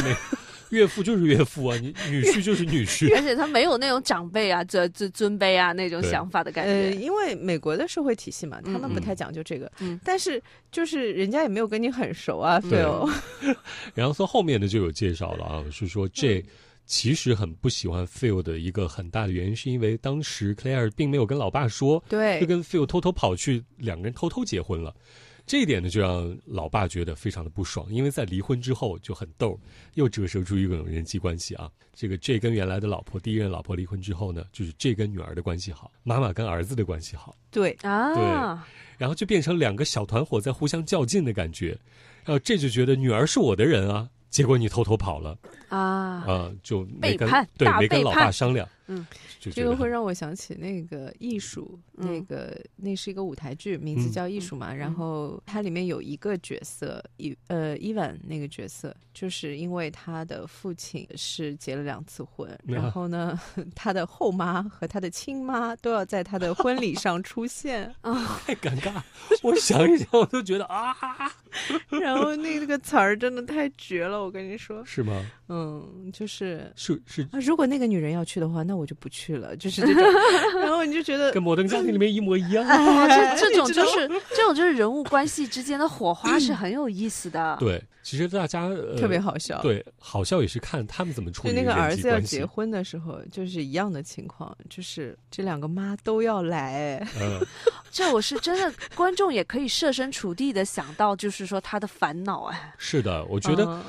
[0.69, 6.91] 岳父就是岳父啊，你女婿就是女婿，而且他没有那种长辈啊、尊尊尊卑啊那种想法的感觉。
[6.95, 9.71] 因为美国的社会体系嘛，他们不太讲究这个。
[9.79, 13.09] 嗯，但是就是人家也没有跟你很熟啊，Phil。
[13.93, 16.43] 然后从后面的就有介绍了啊，是说这
[16.85, 24.93] 其实很不喜欢 Phil 的一个很大的原因，是因为当时 Claire 并没有跟老爸说，对，就跟 Phil 偷偷跑去，两个人偷偷结婚了。
[25.45, 29.59] 这一点呢，就让老爸觉得非常的不爽，因为在离婚之后就很逗，
[29.93, 31.69] 又折射出一种人际关系啊。
[31.93, 37.71] 这个这跟原来的老婆第一任老婆离婚之后呢，就是这跟女儿的关系好，妈妈跟儿子的关系好，对。
[37.81, 38.23] 啊，对，
[38.97, 41.77] 然后就变成两个小团伙在互相较劲的感觉，
[42.23, 45.37] 然后这就觉得女儿是我的人啊，结果你偷偷跑了。
[45.69, 45.79] 啊。
[46.25, 48.67] 啊，就没跟，对，没跟老爸商量。
[48.87, 49.05] 嗯，
[49.39, 54.73] 这个会让我想起那个艺术，那个那是一个舞台剧，名字叫《艺术》嘛。
[54.73, 63.39] 然后它里面有一个角色，伊呃伊万那个角色，就是因为他的父亲是结了两次婚，然后呢，
[63.73, 69.01] 他的后妈和他的亲妈都要在他的婚礼上出现啊， 太尴尬。
[69.41, 70.95] 我想一想，我都觉得啊。
[71.89, 75.25] 然后那个词儿真的太绝了，我跟你说，是吗？
[75.47, 77.27] 嗯，就是是是。
[77.31, 80.03] 如果那个女人要去的话，那我就不去了，就是这种。
[80.59, 82.65] 然后你就觉得跟《摩登家庭》里面一模一样。
[83.37, 87.57] 这这种就是这种就是人物关系之间的火花是很有意思的。
[87.59, 89.61] 对，其实大家特别好笑。
[89.61, 96.97] 对，好笑也是看他们怎么处理那个儿子要结婚的时候，就是一样的情况，就是这两个妈都要来。
[97.19, 97.39] 嗯，
[97.91, 102.73] 这我是真的，观众也可以设身处地的想到，就是说他的烦恼哎。
[102.77, 103.81] 是的，我觉得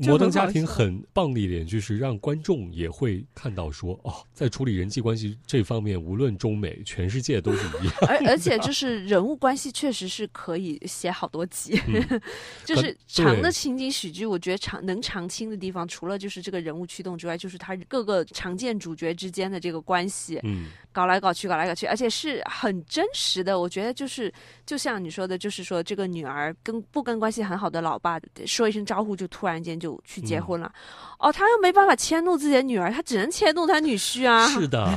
[0.00, 7.94] 摩登家庭很棒的一点就是让观众也会看到说哦，在处理人际关系这方面，无论中美，全世界都是一样。
[8.08, 11.80] 而而且就是人物关系确实是可以写好多集，
[12.64, 23.58] 就是长的情景喜剧，我觉得长能长青的地方，除了就是这个人物驱动之外，就是他各个常见主角之间的这个关系，嗯，搞来搞去，搞来搞去，而且是很真实的。
[23.58, 24.32] 我觉得就是
[24.66, 30.72] 就像你说的，就是说这个女儿跟不跟关系很好的老爸说一声招呼，就突然间就去结婚了。
[31.18, 34.46] 哦，他又没办法迁怒自己的女儿，他只能迁怒他女婿啊。
[34.48, 34.88] 是的。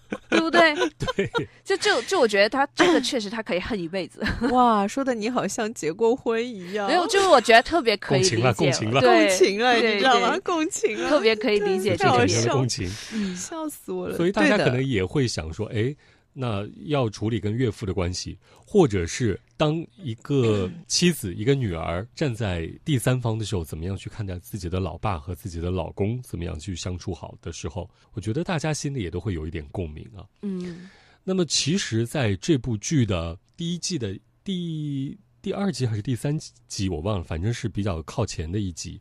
[0.30, 0.74] 对不对？
[1.16, 1.30] 对，
[1.64, 4.20] 就就就我觉得他这个确实他可以恨一辈子。
[4.50, 6.86] 哇，说的你好像结过婚一样。
[6.88, 10.36] 没有，就是我觉得特别可以理解，共情了，共情了，你知道吗？
[10.44, 12.88] 共情了，特别可以理解这个共情，
[13.34, 14.16] 笑死我了。
[14.16, 15.94] 所以大家可能也会想说，哎。
[16.38, 30.28] 那要处理跟岳父的关系，或者是当一个 妻子、一个女儿站在第三方的时候，怎么样去看待自己的老爸和自己的老公，怎么样去相处好的时候，我觉得大家心里也都会有一点共鸣啊。
[30.42, 30.90] 嗯，
[31.24, 34.14] 那么其实在这部剧的第一季的
[34.44, 39.00] 第第二集还是第三集，我忘了，反正是比较靠前的一集，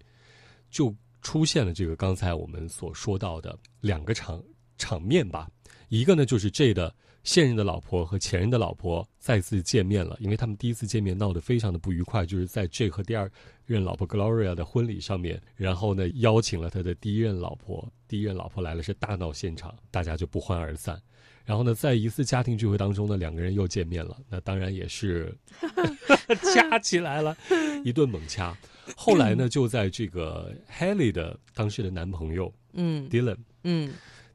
[0.72, 4.42] 就出现了这个刚才我们所说到的两个场
[4.78, 5.50] 场面吧。
[5.90, 6.96] 一个呢就是这的。
[7.26, 13.30] 现任的老婆和前任的老婆再次见面了，因为他们第一次见面闹得非常的不愉快，就是在这和第二
[13.66, 21.02] 任老婆 Gloria 的婚礼上面，然后呢邀请了他的第一任老婆，第一任老婆来了是大闹现场，大家就不欢而散。
[21.44, 25.36] 然后呢，在一次家庭聚会当中呢，两个人又见面了，那当然也是
[26.54, 27.36] 掐起来了，
[27.84, 28.56] 一顿猛掐。
[28.96, 33.92] 后来呢，就在这个 Haley 的当时的男朋友，嗯，Dylan，嗯。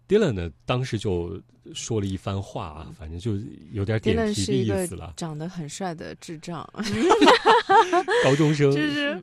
[0.08, 1.40] Dylan 呢，当时就
[1.74, 3.32] 说了一番话啊，反正就
[3.72, 4.52] 有点点题的
[4.82, 5.12] 意思了。
[5.16, 6.68] 长得很帅的智障，
[8.24, 8.72] 高中生，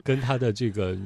[0.04, 0.96] 跟他的这个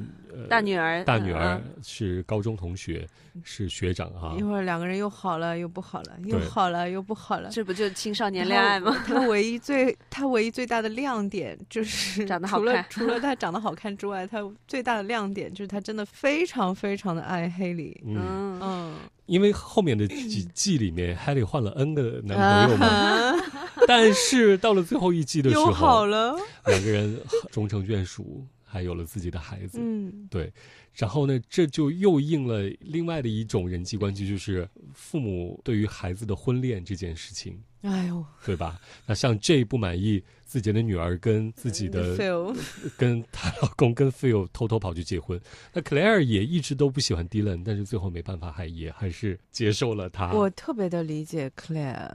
[0.49, 3.07] 大女儿，大女儿是高中同学，
[3.43, 4.35] 是学长哈。
[4.37, 7.49] 一会儿两个人又好了，又不好了，又好了，又不好了。
[7.51, 8.95] 这不就青少年恋爱吗？
[9.05, 12.85] 他唯一最他唯一最大的亮点就是长得好看。
[12.89, 18.01] 除了他长得好看之外， 他最大的亮点就是他真的非常非常的爱黑里。
[18.05, 18.95] 嗯嗯。
[19.25, 23.33] 因为后面的几 季里面，Haley 换了 N 个男朋友嘛，
[23.87, 27.17] 但是到了最后一季的时候，好了，两个人
[27.49, 29.77] 终成眷属，还有了自己的孩子。
[29.79, 30.51] 嗯，对。
[30.95, 37.61] 然后呢，这就又应了另外的一种人际关系，就是父母对于孩子的婚恋这件事情。
[37.81, 38.79] 哎呦，对吧？
[39.05, 42.15] 那像 J 不满意自己的女儿跟自己的，
[42.95, 45.39] 跟她老公跟 Phil 偷偷跑去结婚。
[45.73, 50.31] 那 Claire 也一直都不喜欢 Dylan，但是最后没办法，还也还是接受了他。
[50.33, 52.11] 我特别的理解 Claire，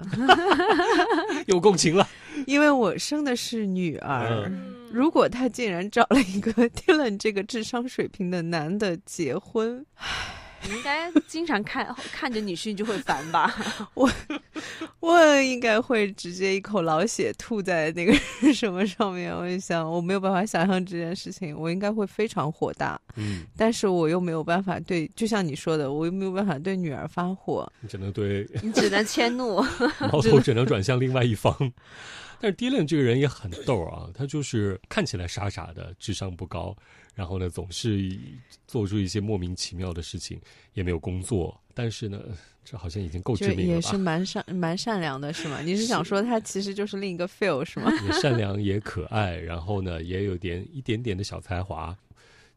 [1.48, 2.08] 有共情了，
[2.46, 4.50] 因为我生的是女儿。
[4.90, 10.47] 如果他竟然找了一个 Dylan 这个智商水平的男的结婚，唉。
[10.64, 13.54] 你应该经常看 看着女婿就会烦吧？
[13.94, 14.10] 我
[15.00, 18.12] 我应该会直接一口老血吐在那个
[18.52, 19.34] 什么上面。
[19.34, 23.00] 我就想，我没有办法想象这件事情，我应该会非常火大。
[23.16, 27.70] 嗯，但是我又没有办法对，就像你说的，我又没有办法对女儿发火。
[27.80, 29.62] 你只能对，你只能迁怒，
[30.12, 31.54] 矛头只能转向另外一方。
[32.40, 36.76] 但是 Dylan 这个人也很逗啊，他就是看起来傻傻的，智商不高。
[37.18, 38.16] 然后呢，总是
[38.68, 40.40] 做出一些莫名其妙的事情，
[40.72, 41.60] 也没有工作。
[41.74, 42.22] 但是呢，
[42.64, 43.74] 这好像已经够致命了吧。
[43.74, 45.60] 也是蛮善蛮善良的，是吗？
[45.60, 47.92] 你是想说他其实就是另一个 Phil 是吗？
[48.06, 51.96] 也善良也可爱，然后呢，也有点一点点的小才华。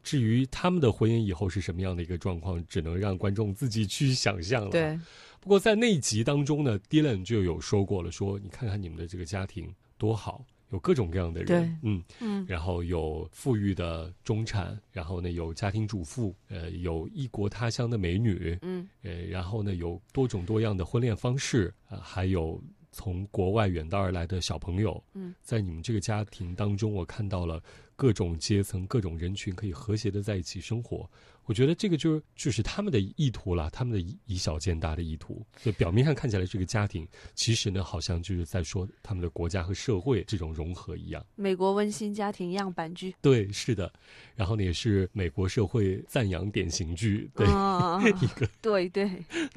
[0.04, 4.70] 至于他们的婚姻以后是什么样的一个状况，只能让观众自己去想象了。
[4.70, 4.96] 对。
[5.40, 10.46] 不过在那一集当中呢，Dylan 就有说过了，说你看看你们的这个家庭多好。
[10.72, 22.62] 有各种各样的人，嗯嗯，然后有富裕的中产，然后呢有家庭主妇，呃，有异国他乡的美女，嗯，呃，然后呢有多种多样的婚恋方式，啊，还有
[22.92, 27.62] 从国外远道而来的小朋友，嗯，在你们这个家庭当中，我看到了
[28.02, 31.08] 各种阶层、各种人群可以和谐的在一起生活。
[31.46, 35.46] 我觉得这个就是就是他们的意图了，他们的以以小见大的意图。
[35.62, 41.24] 就表面上看起来这个家庭，其实呢，好像就是在说他们的国家和社会这种融合一样。
[41.36, 43.94] 美国温馨家庭样板剧，对，是的。
[44.36, 47.46] 然后呢，也是美国社会赞扬典型剧，对
[48.20, 49.12] 一个，对对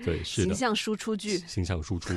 [0.05, 2.13] 对，是形象输出剧，形象输出，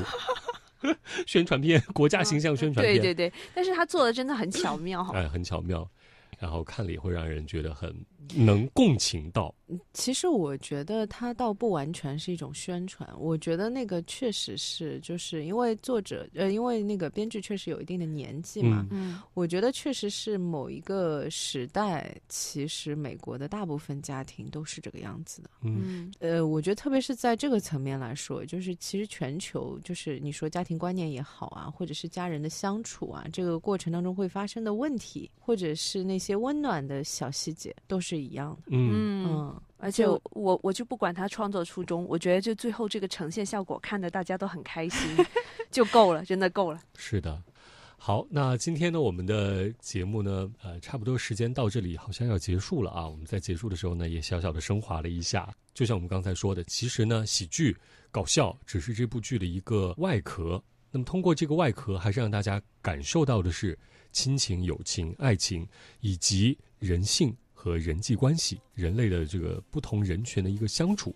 [1.26, 3.34] 宣传片，国家形象宣传片，对对对。
[3.56, 5.90] 但是他做的真的很巧妙，哎，很巧妙。
[6.38, 8.06] 然后看了也会让人觉得很
[8.36, 9.54] 能共情到。
[9.92, 39.62] 其实我觉得它倒不完全是一种宣传，我觉得那个确实是，就是因为作者呃，因为那个编剧确实有一定的年纪嘛，嗯，我觉得确实是某一个时代，其实美国的大部分家庭都是这个样子的，嗯，呃，我觉得特别是在这个层面来说，就是其实全球就是你说家庭观念也好啊，或者是家人的相处啊，这个过程当中会发生的问题，或者是那些温暖的小细节，都是一样的，嗯嗯。
[39.80, 45.00] 而且我我就不管他创作初衷，我觉得就最后这个呈现效果看的大家都很开心，
[45.70, 46.82] 就够了，真的够了。
[46.98, 47.40] 是的，
[47.96, 53.08] 好，那今天呢，我们的节目呢，呃，差不多时间到这里，好像要结束了啊。
[53.08, 57.78] 我们在结束的时候呢，也小小的升华了一下，就像我们刚才说的，其实呢，喜剧
[58.10, 60.60] 搞笑只是这部剧的一个外壳，
[60.90, 63.78] 那么通过这个外壳，还是让大家感受到的是
[64.12, 65.68] 亲情、友情、爱情
[66.00, 67.32] 以及人性。
[67.68, 71.14] 和人际关系，人类的这个不同人群的一个相处，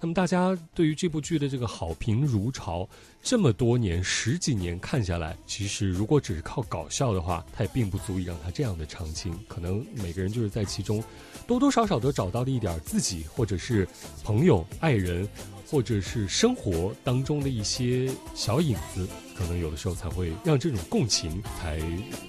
[0.00, 2.88] 那么大家对于这部剧的这个好评如潮，
[3.20, 9.36] 这么多年十几年看下来，其实如果只是靠搞笑的话，它也并不足以让它这样的长青。
[9.48, 11.02] 可能每个人就是在其中，
[11.48, 13.88] 多多少少都找到了一点自己，或者是
[14.22, 15.28] 朋友、爱人，
[15.68, 21.80] 或者是生活当中的一些小影子，可能有的时候才会让这种共情，才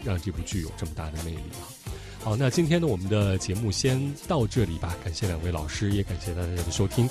[0.04, 1.70] 让这部剧有这么大的魅力啊。
[2.22, 4.96] 好，那今天呢，我们的节目先到这里吧。
[5.04, 7.08] 感谢两位老师，也感谢大家的收听。